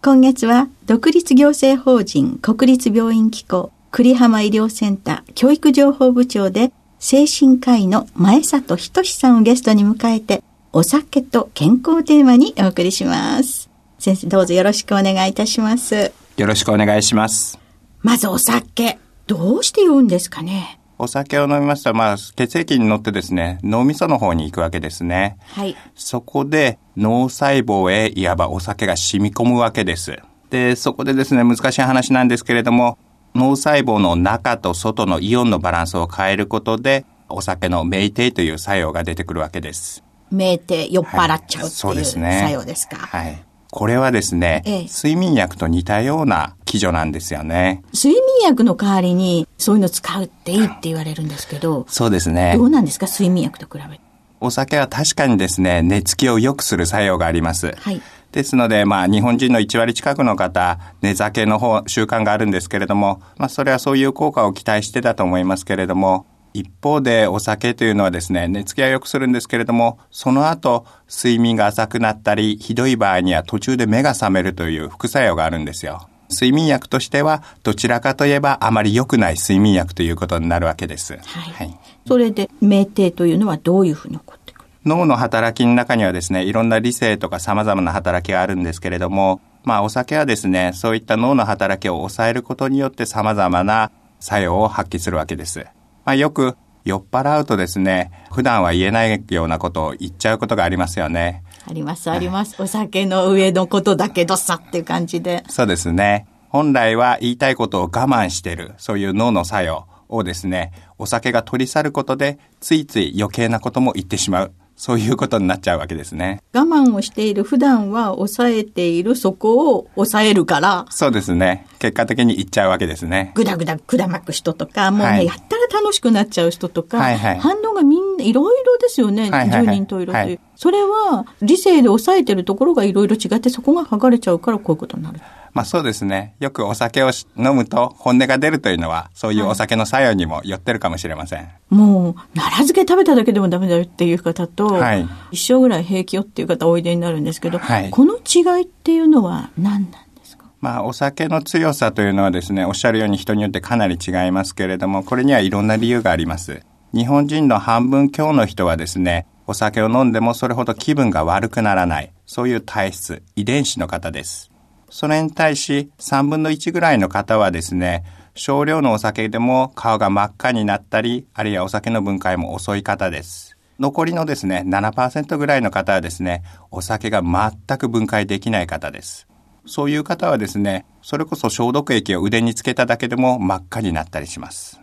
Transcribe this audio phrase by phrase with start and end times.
[0.00, 13.68] 今月は独立行政法人国立病院機構栗浜医療センター教育情報部長で精神科医の前里仁さんをゲストに迎えてお酒と健康テーマにお送りします。
[13.98, 16.12] 先生どうぞよろしくお願いいたします。
[16.36, 17.58] よろしくお願いします。
[18.00, 18.98] まずお酒。
[19.26, 25.36] どうして酔うんですかねお酒を飲みますと、まあ、血液に乗ってですね、脳みその方に行くわけですね。
[25.46, 25.76] はい。
[25.94, 30.18] そこで、脳細胞へいわばお酒が染み込むわけです。
[30.50, 32.98] で、そこでですね、難しい話なんですけれども、
[33.34, 40.02] 脳細胞の中と外のイオンのバランスを変えることで、お酒の酩酊という作用が出てくるわけです。
[40.32, 42.96] 酩酊、酔っ払っちゃうっていう、はい、作用ですか。
[42.96, 43.47] はい。
[43.70, 47.82] これはですね、ええ、睡眠薬と似たような基準なんですよね。
[47.94, 51.84] 睡眠薬の代わりにそういうの使うっていいって言われるんですけど。
[51.88, 52.54] そうですね。
[52.56, 53.06] どうなんですか？
[53.06, 54.00] 睡眠薬と比べて。
[54.40, 57.74] お酒は確かにですね、寝つきを良くする作用があります。
[57.76, 58.00] はい。
[58.32, 76.08] ですので、まあ、日本人の1割近くの方、寝酒の方、習慣があるんですけれども、まあ、それはそういう効果を期待してたと思いますけれども、一方でお酒というのはですね、寝つきは良くするんですけれども、その後、睡眠が浅くなったり、ひどい場合には途中で目が覚めるという副作用があるんですよ。
[76.30, 81.14] 睡眠薬としては、どちらかといえばあまり良くない睡眠薬ということになるわけです。
[81.14, 81.22] はい。
[81.52, 84.68] はい、それで、酩酊というのはどういうふうに起こってくる？
[84.84, 95.66] 脳の働きの中にはですね、いろんな理性とか様々な働きがあるんですけれども、まあお酒はですね、そういった脳の働きを抑えることによって様々な作用を発揮するわけです。
[96.08, 101.44] まあ、よく酔っ払うとですね、普段は言えないようなことを言っちゃうことがありますよね。
[101.68, 102.56] あります、あります。
[102.58, 105.44] お酒の上のことだけどさっていう感じで。
[105.50, 106.26] そうですね。
[106.48, 114.52] 本来は言いたいことを我慢してる、そういう脳の作用をですね、お酒が取り去ることで、ついつい余計なことも言ってしまう。
[114.78, 116.40] そういうことになっちゃうわけですね。
[116.54, 120.86] 我慢をしている、普段は抑えているそこを抑えるから。
[120.88, 121.66] そうですね。
[121.80, 123.32] 結果的に言っちゃうわけですね。
[123.34, 129.22] ぐだぐだくだまく人とか、もうね、はい、やったら楽しくなっちゃう人とか、はいはい、反応がみんないろいろですよね。
[129.22, 130.24] はいはいはい、10人といろという。
[130.26, 135.20] はい、それは理性で抑えてるところがいろいろ違って、そこが剥がれちゃうからこういうことになる。
[135.54, 136.34] まあそうですね。
[136.40, 141.38] よくお酒を飲むと本音が出るというのは、そういうお酒の作用にも寄ってるかもしれません。
[141.40, 150.44] はい、もう、奈良漬け食べただけでもダメだよっていう方と、はい、一生ぐらい平気よっていう方おいでになるんですけど、はい、この違いっていうのは何なんですか？
[150.60, 156.62] まあ、お酒の強さというのはですね、おっしゃるように人によってかなり違いますけれども、これにはいろんな理由があります。
[156.94, 164.50] 日本人の半分強の人はですね、お酒を飲んでもそれほど気分が悪くならない、そういう体質、遺伝子の方です。
[164.90, 168.04] それに対し3分の1ぐらいの方はですね、
[168.34, 173.58] 少量のお酒でも顔が真っ赤になったり、あるいはお酒の分解も遅い方です。
[173.78, 179.28] 残りのですね、7%ぐらいの方はですね、お酒が全く分解できない方です。
[179.66, 184.80] そういう方はですね、それこそ消毒液を腕につけただけでも真っ赤になったりします。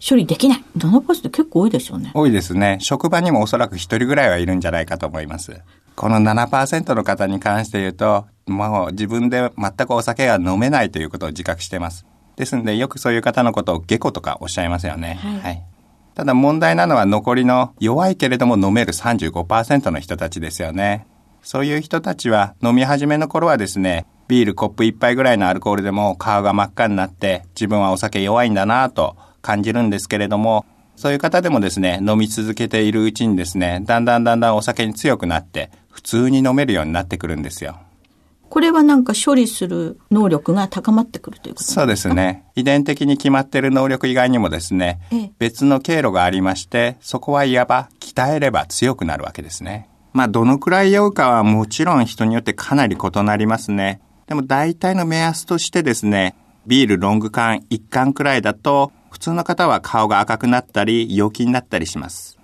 [0.00, 0.64] 処理できない。
[0.76, 2.10] 7%結構多いですよね。
[2.14, 2.78] 多いですね。
[2.80, 5.60] 職場にもおそらく一人ぐらいはいるんじゃないかと思います。
[5.94, 12.06] この7%の方に関して言うと、もう自分で全くお酒が飲めないということを自覚しています。
[12.36, 15.18] ですので、よくそういう方のことを下戸とかおっしゃいますよね。
[15.22, 15.62] はい、はい。
[16.14, 21.06] ただ問題なのは残りの弱いけれども飲める35%の人たちですよね。
[21.42, 29.16] そういう人たちは飲み始めの頃はですね、ビールコップ一杯ぐらいのアルコールでも顔が真っ赤になって自分はお酒弱いんだなと
[29.46, 30.66] 感じるんですけれども、
[30.96, 37.78] そういう方でもですね、飲み続けているうちにですね、だんだんだんだんお酒に強くなって、普通に飲めるようになってくるんですよ。
[38.48, 42.44] これはなんか処理する能力が高まってくるということそうですね。
[42.54, 49.88] 遺伝的に決まっている能力以外にもですね、ええ、別の経路がありまして、そこはいわば鍛えれば強くなるわけですね。
[50.12, 54.00] まあ、どのくらい酔うかはもちろん人によってかなり異なりますね。
[54.26, 56.34] でも大体の目安としてですね、
[56.66, 62.38] ビールロング缶1缶くらいだと、普通の方は顔が赤くなったり、陽気になったりします。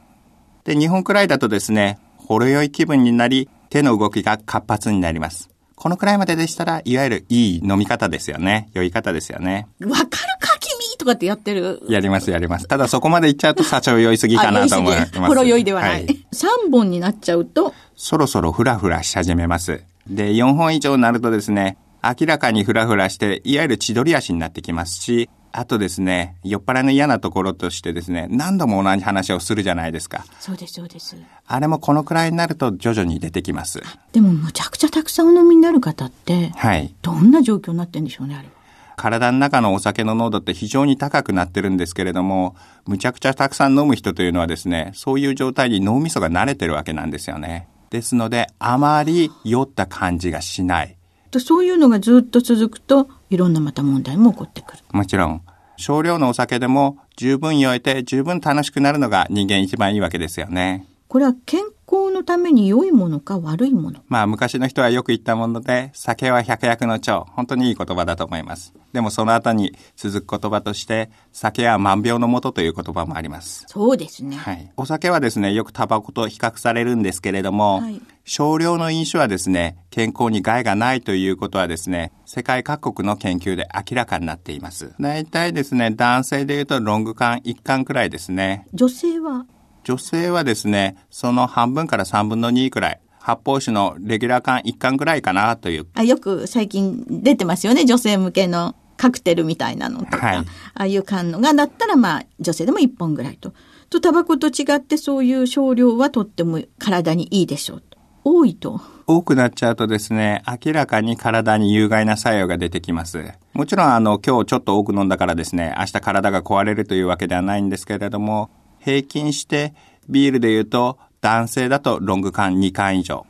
[0.64, 5.50] で、2本くらいだとですね、ほろ酔い気分になり、手の動きが活発になります。
[5.76, 8.70] このくらいまででしたら、いわゆるいい飲み方ですよね。
[8.72, 9.68] 酔い方ですよね。
[9.82, 10.08] わかる
[10.40, 11.82] か君とかってやってる？
[11.90, 12.66] やります、やります。
[12.66, 15.20] ただそこまでいっちゃうと、社長酔いすぎかなと思います。
[15.20, 15.90] ほろ酔いではない。
[15.90, 19.82] はい、3本になっちゃうと、そろそろフラフラし始めます。
[20.08, 30.24] で、4本以上になるとですね、明らかにフラフラして、いわゆる千鳥足になってきますし、あとですね、酔っ払いの嫌なところとしてですね、何度も同じ話をするじゃないですか。
[30.40, 31.16] そうです、そうです。
[31.46, 33.82] あれもこのくらいになると徐々に出てきます。
[34.12, 36.94] でもむちゃくちゃたくさんお飲みになる方って、はい。
[37.02, 38.48] どんな状況になってんでしょうね、あれ
[38.96, 42.56] 体の中のお酒の濃度って非常に高くなってるんですけれども、
[42.86, 47.68] むちゃくちゃたくさん飲む人というのはですね、そういう状態に脳みそが慣れてるわけなんですよね。
[47.90, 50.96] ですので、あまり酔った感じがしない。
[51.40, 54.82] そういうのがずっと続くと、いろんなまた問題も起こってくる。
[54.92, 55.42] もちろん。
[55.76, 60.86] 少量のお酒でも十分酔えて十分楽しくなるのが人間一番いいわけですよね。
[61.08, 67.26] これは健康のために良いものか悪いものまあ昔の人はよく言ったもので、酒は百薬の長。
[67.32, 68.72] 本当にいい言葉だと思います。
[68.94, 73.66] でもその後に続く言葉として、酒は万病のもとという言葉もあります。
[73.68, 74.36] そうですね。
[74.36, 74.72] はい。
[74.78, 84.94] お酒はですね、よくタバコと比較されるんですけれども、はい、少量の飲酒はですね、健康に害がないということはですね、世界各国の研究で明らかになっています。
[85.00, 88.66] 大体ですね、男性で言うとロング缶1缶くらいですね。
[88.72, 89.46] 女性は？
[89.84, 93.00] 女性はですね、その半分から3分の2くらい。
[93.18, 95.86] 発泡酒のレギュラー缶1缶ぐらいかなという。
[95.94, 100.26] あよく最近出てますよね、女性向けのカクテルみたいなのとか。
[100.26, 103.52] はい、ああいう缶のがだったらまあ女性でも1本ぐらいと。
[103.90, 107.82] と、タバコと違ってそういう少量はとっても体にいいでしょう
[108.24, 108.80] 多いと。
[109.06, 113.32] 多くなっちゃうとですね、明らかに体に有害な作用が出てきます。
[113.52, 119.74] もちろんあの、今日ちょっと多く飲んだからですね、明日体が壊れるというわけではないんですけれども、平均して
[120.08, 123.26] ビールで言うと男性だとロング缶2缶以上、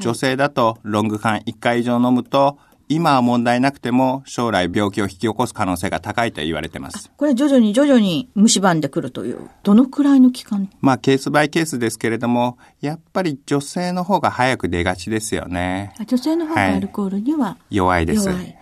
[0.00, 2.58] 女性だとロング缶1回以上飲むと
[2.88, 7.10] 今は問題なくても将来病気を引き起こす可能性が高いと言われてます。
[7.16, 10.70] これ徐々に徐々に蝕んでくるという、どのくらいの期間？
[10.80, 15.92] まあケースバイケースですけれども、やっぱり女性の方が早く出がちですよね。
[16.06, 18.30] 女性の方がアルコールには、はい、弱いです。
[18.30, 18.56] はい。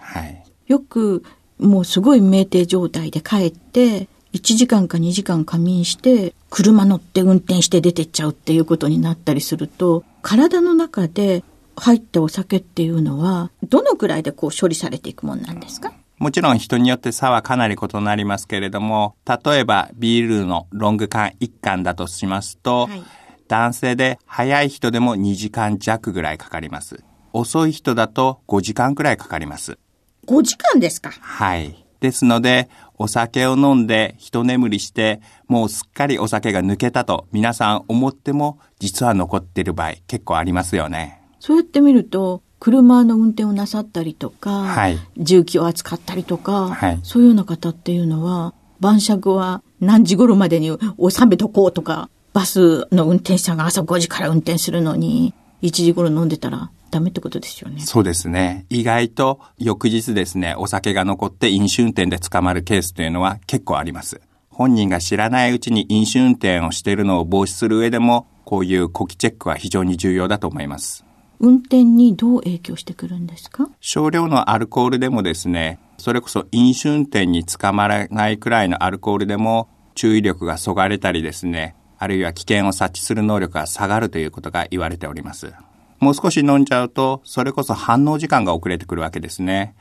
[0.66, 1.22] よく
[1.58, 11.44] もうすごい酩酊状態で帰って、1時間か2時間仮眠して、車乗って運転して出てっちゃうっていうことになったりすると、体の中で
[11.76, 15.92] 入ったお酒っていうのは、どのくらいでこう処理されていくもんなんですか？
[16.18, 23.02] もちろん人によって差はかなり異なりますけれども、例えばビールのロング缶1缶だとしますと、はい、
[23.48, 27.04] 男性で早い人でも2時間弱ぐらいかかります。
[27.34, 29.78] 遅い人だと5時間くらいかかります。
[30.26, 31.10] 5時間ですか？
[31.10, 31.84] はい。
[32.00, 41.20] ですので、お酒を飲んで一眠りして、もうすっかりお酒が抜けたと皆さん思っても、実は残っている場合結構ありますよね。
[41.46, 50.76] そうやって見ると、車の運転をなさったりとか、はい、重機を扱ったりとか、はい、そういうような方っていうのは、晩酌は何時頃までに
[51.08, 57.80] 収めとこうとか、バスの運転手さんが朝5時から運転するのに、1時頃飲んでたらダメってことですよね。
[57.82, 58.66] そうですね。
[58.68, 64.20] 意外と翌日ですね、お酒が残って飲酒運転で捕まるケースというのは結構あります。
[64.50, 71.06] 本人が知らないうちに飲酒運転をしているのを防止する上でも、こういう呼気チェックは非常に重要だと思います。
[71.38, 73.68] 運転にどう影響してくるんですか？
[73.80, 85.52] 少量のアルコールでもですね、それこそ飲酒運転に捕まらないくらいのアルコールでも注意力がそがれたりですね、あるいは危険を察知する能力が下がるということが言われております。
[85.98, 89.74] もう少し飲んじゃうと、それこそ反応時間が遅れてくるわけですね。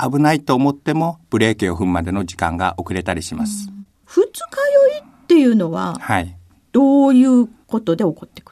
[0.00, 3.70] 危ないと思っても、ブレーキを踏むまでの時間が遅れたりします。
[4.04, 4.30] 二日
[4.90, 6.36] 酔いっていうのは、はい。
[6.72, 8.51] どういうことで起こってく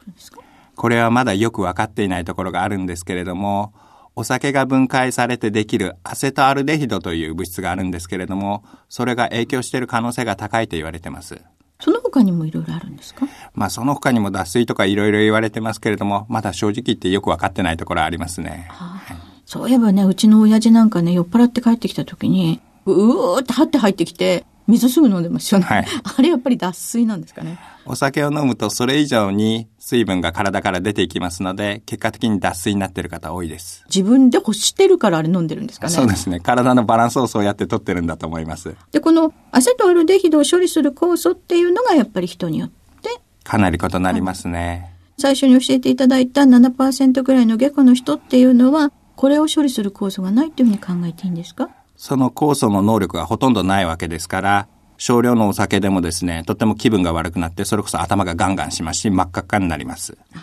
[0.81, 3.71] これはまだよく分かっていないところがあるんですけれども、
[4.15, 11.39] お酒が分解されてできるアセトアルデヒドという物質があるんですけれども、それが影響している可能性が高いと言われています。
[11.79, 13.27] その他にもいろいろあるんですか？
[13.53, 18.65] まあその他にも脱水とかいろいろ言われてますけれども、まだ正直言ってよく分かってないところありますね。
[18.71, 19.01] はあ、
[19.45, 25.65] そういえばね、うちの親父なんかね、酔っ払って帰ってきた時に、うーって張って入ってきて、水すぐ飲んでますよね。
[25.65, 25.85] はい、
[26.17, 27.59] あれやっぱり脱水なんですかね。
[27.85, 33.83] お酒を飲むとそれ以上に水分が体から出ていきますので、結果的に脱水になっている方多いです。
[33.93, 35.93] 自分で欲してるからあれ飲んでるんですかね。
[35.93, 36.39] そうですね。
[36.39, 38.75] 体のバランスをそうやって取ってるんだと思います。
[38.91, 43.09] で、このアセトアルデヒドを処理する酵素っていうのがやっぱり人によって。
[43.43, 44.93] かなり異なりますね。
[45.17, 51.69] 最初に教えていただいた7%ぐらいの下戸の人っていうのは、これを処理する酵素がないっていうふうに考えていいんですか？
[52.01, 54.67] その酵素の能力がほとんどないわけですから、
[54.97, 60.17] 少量のお酒でもですね、とっても気分が悪くなって、それこそ頭がガンガンしますし、真っ赤っかになります。
[60.33, 60.39] そう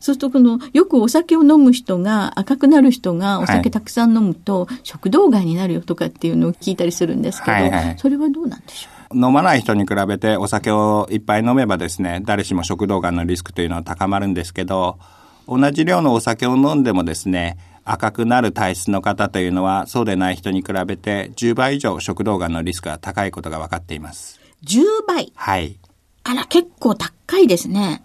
[0.00, 9.16] すると、この、よくお酒を飲む人が、赤くなる人が、お酒たくさん飲むと、はい、食道癌になるよとかっていうのを聞いたりするんですけど、はいはい、それはどうなんでしょう？
[9.18, 14.98] 飲まない人に比べてお酒をいっぱい飲めばですね、誰しも食道がんのリスクというのは高まるんですけど、
[15.46, 24.38] 同じ量のお酒を飲んでもですね、赤くなる体質の方というのは、そうでない人に比べて10倍以上食道がんのリスクが高いことが分かっています。
[24.64, 25.32] 10倍？
[25.34, 25.78] はい。
[26.24, 28.02] あら、結構高いですね。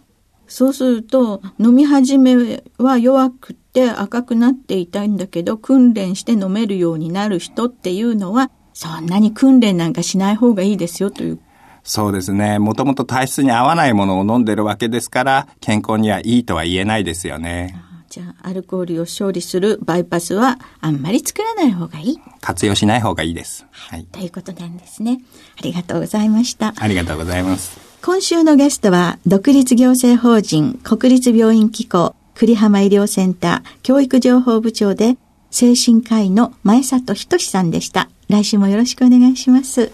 [0.48, 11.40] そうすると、飲み始めは弱くて赤くなっていたんだけど、訓練して飲めるようになる人っていうのは、そんなに訓練なんかしない方がいいですよという
[11.84, 12.60] そうですね。
[12.60, 17.76] もともと体質に合わないものを飲んでるわけですから、健康にはいいとは言えないですよね。
[18.12, 22.20] じゃあ、アルコールを勝利するバイパスはあんまり作らない方がいい。
[22.42, 23.66] 活用しない方がいいです。
[23.72, 24.04] はい。
[24.04, 25.22] ということなんですね。
[25.58, 26.74] ありがとうございました。
[26.76, 27.80] ありがとうございます。
[28.02, 35.16] 今週のゲストは、独立行政法人国立病院機構栗浜医療センター教育情報部長で、
[35.50, 38.10] 精神科医の前里仁さんでした。
[38.28, 39.90] 来週もよろしくお願いします。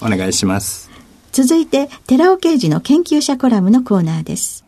[0.00, 0.90] お願いします。
[1.30, 4.64] 続いて、寺尾刑事の研究者コラムのコーナーです。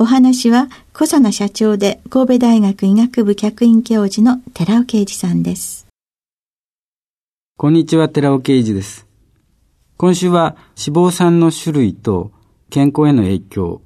[0.00, 0.68] お話は、
[0.98, 5.86] 小佐奈社長で神戸大学医学部客員教授の寺尾啓二さんです。
[7.56, 9.06] こんにちは、寺尾啓二です。
[9.96, 12.32] 今週は脂肪酸の種類と
[12.68, 13.80] 健康への影響、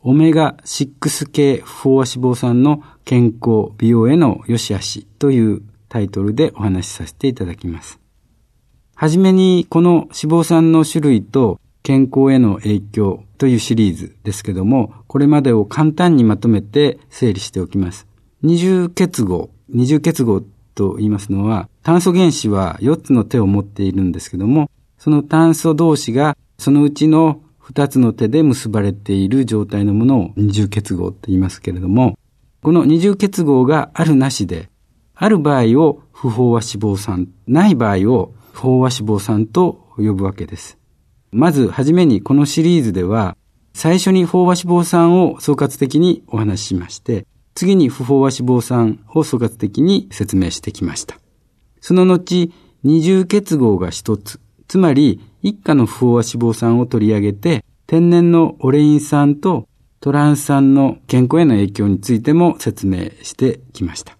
[0.00, 8.00] オメガ6系不飽和脂肪酸の健康、美容への良し悪しというタイトルでお話しさせていただきます。
[8.94, 10.08] はじめにこの脂
[10.40, 18.08] 肪酸の種類と健康への影響というシリーズですけども、これまでを簡単にまとめて整理しておきます。
[18.42, 20.42] 二重結合、二重結合
[20.74, 32.18] と言いますのは、炭素原子は4つの手を持っているんですけども、その炭素同士がそのうちの2つの手で結ばれている状態のものを二重結合と言いますけれども、
[32.64, 34.70] この二重結合があるなしで、
[35.14, 40.78] ある場合を不飽和脂肪酸、ない場合を飽和脂肪酸と呼ぶわけです。
[41.36, 43.36] まずはじめにこのシリーズでは、
[43.74, 51.18] 最初に飽和脂肪酸を総括的にお話ししまして、次に不飽和脂肪酸を総括的に説明してきました。
[51.82, 52.50] その後、
[52.82, 59.68] 二重結合が一つ、つまり一家の不飽和脂肪酸を取り上げて、天然のオレイン酸と
[60.00, 64.16] トランス酸の健康への影響についても説明してきました。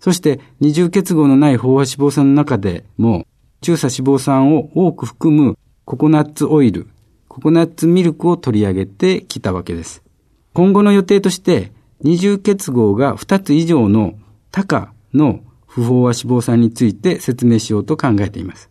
[0.00, 3.26] そして二重結合のない飽和脂肪酸の中でも
[3.62, 6.88] 中鎖脂肪酸を多く含むココナッツオイル、
[7.28, 10.02] ココナッツミルクを取り上げてきたわけです。
[10.52, 14.14] 今後の予定として、二重結合が2つ以上の
[14.50, 18.68] タカの不飽和脂肪酸について説明しようと考えています。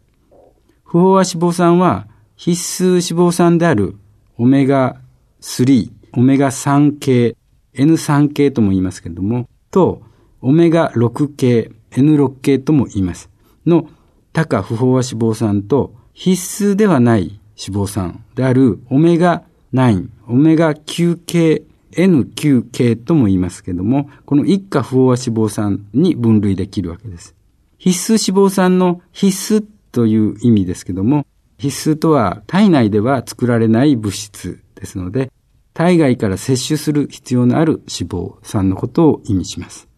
[0.83, 3.95] 不飽和脂肪酸は必須脂肪酸である
[4.37, 4.99] オメガ
[5.39, 7.37] 3、オメガ3系、
[7.75, 10.01] N3 系とも言いますけれども、と、
[10.41, 13.29] オメガ6系、N6 系とも言います。
[13.65, 13.87] の、
[14.33, 19.43] タカ不飽和脂肪酸と必須ではない脂肪酸であるオメガ
[19.73, 27.35] 9、オメガ9系、N9 系とも言いますけども、この一家不飽和脂肪酸に分類できるわけです。
[27.77, 35.33] 必須脂肪酸の必須という意味ですけども、必須とは体内では作られない物質ですので、
[35.73, 39.89] 体外から摂取する必要のある脂肪酸のことを意味します。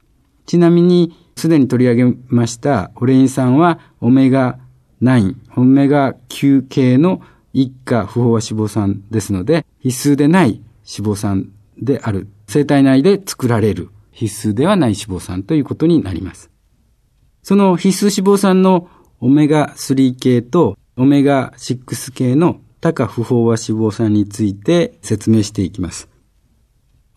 [0.47, 4.57] ちなみに、すでに取り上げましたオレイン酸はオメガ
[5.01, 7.21] 9、オメガ9系の
[7.53, 11.49] 一家不飽和脂肪酸ですので、必須でない脂肪酸
[11.79, 12.27] である。
[12.47, 16.49] 生体内で作られる必須ではない脂肪酸ということになります。
[17.43, 18.89] その必須脂肪酸の
[19.19, 26.09] オメガ3系とオメガ6系の多価不飽和脂肪酸について説明していきます。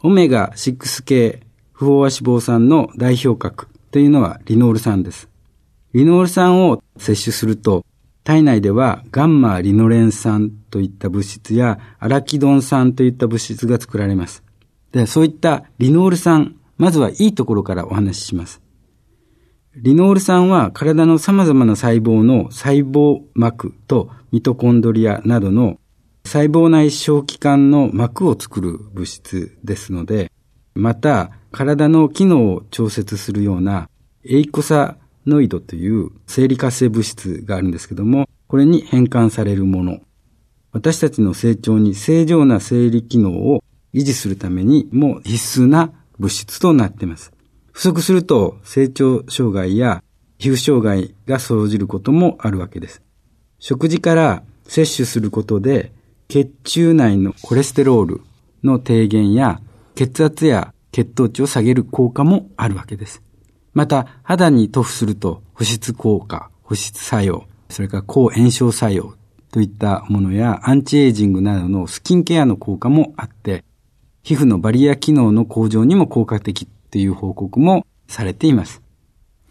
[0.02, 1.40] オメガ6系
[1.72, 5.29] 不飽和脂肪酸の代表格というのはリノール酸です。
[5.92, 7.85] リノール酸を摂取すると、
[8.23, 14.44] 体内ではガンマリノレン酸といった物質やアラキドン酸といった物質が作られます。
[14.92, 18.62] で、そういったリノール酸、まずはいいところからお話しします。
[19.76, 25.78] リノール酸は体の様々な細胞の細胞膜とミトコンドリアなどの
[26.25, 30.30] 細胞内小器官の膜を作る物質ですので、
[30.75, 33.88] また体の機能を調節するような
[34.25, 34.97] エイコサ
[35.30, 40.00] ノイドという生理活性物質があるんですけども、これに変換されるもの。
[40.72, 47.32] 私たちの成長に正常な生理機能を維持するためにも必須な物質となっています。
[47.72, 50.02] 不足すると成長障害や
[50.38, 53.02] 皮膚障害が生じることもあるわけです。
[53.58, 55.92] 食事から摂取することで
[56.28, 58.20] 血中内のコレステロール
[58.62, 59.60] の低減や
[59.94, 63.22] 血圧や血糖値を下げる効果もあるわけです。
[63.72, 69.14] また肌に塗布すると保湿効果、保湿作用、それから抗炎症作用
[69.52, 73.64] といったものやアンチエイジングなどのスキンケアの効果もあって、
[74.22, 78.82] 皮膚のバリア機能の向上にも効果的っていう報告もされています。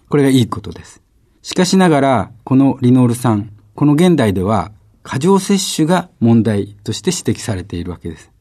[0.10, 1.02] これがいいことです。
[1.42, 4.72] しかしながら、このリノール酸、この現代では
[5.04, 8.32] 過剰摂取が問題として指摘されているわけです。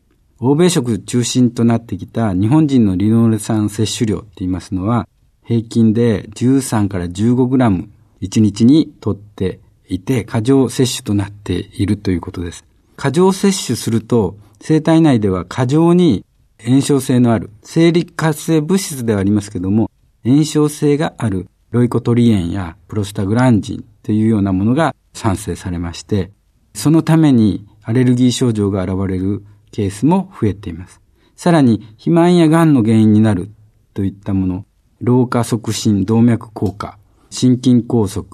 [0.41, 5.09] 欧米食中心となってきた日本人のリノール酸摂取量って言いますのは、
[5.49, 7.89] 平均で13から15グラム
[8.21, 12.67] 1日にとっていて、過剰摂取となっているということです。
[12.97, 16.27] 過剰摂取すると、生体内では過剰に
[16.63, 19.91] 炎症性のある、生理活性物質ではありますけども、
[20.23, 26.31] 炎症性があるロイコトリエンやプロスタグランジンというようなものが産生されまして、
[26.75, 31.01] そのためにアレルギー症状が現れるケースも増えています。
[31.37, 33.51] さらに、肥満や癌の原因になる
[33.95, 34.67] といったもの、
[35.01, 36.99] 老化促進動脈硬化、
[37.31, 38.25] 心筋梗塞、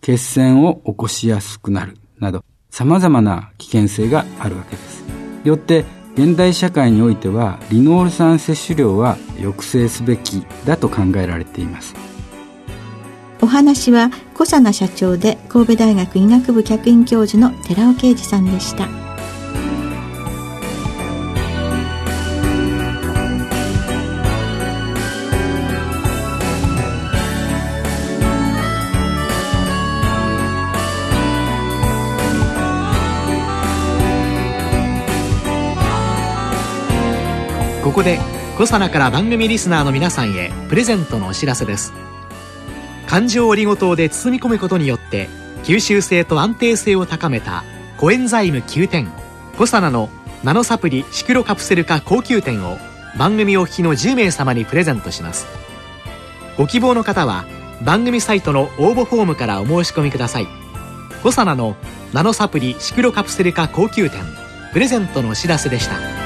[0.00, 5.04] 血栓を起こしやすくなるなど、様々な危険性があるわけです。
[5.44, 5.84] よって、
[6.14, 11.94] 現代社会においては、リノール酸摂取量は抑制すべきだと考えられています。
[13.42, 19.05] お話は小佐奈社長で神戸大学医学部客員教授の寺尾啓二さんでした。
[37.86, 38.18] ここで
[38.58, 41.92] コサナから番組リスナーの皆さんへプレゼントのお知らせです。
[43.06, 45.28] 環状オリゴ糖で包み込むことによって
[45.62, 47.62] 吸収性と安定性を高めた
[47.96, 49.08] コエンザイム9点
[49.56, 50.08] コサナの
[50.42, 52.76] ナノサプリシクロカプセル化高級店を
[53.16, 55.46] 番組お聞きの10名様にプレゼントします。
[56.58, 57.44] ご希望の方は
[57.84, 60.48] 番組サイトの応募フォームからお申し込みください。
[61.22, 61.76] コサナの
[62.12, 64.24] ナノサプリシクロカプセル化高級店。
[64.72, 66.25] プレゼントのお知らせでした。